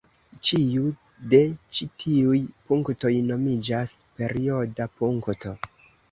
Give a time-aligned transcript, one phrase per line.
[0.49, 0.85] Ĉiu
[1.33, 1.41] de
[1.79, 2.39] ĉi tiuj
[2.71, 5.53] punktoj nomiĝas perioda punkto.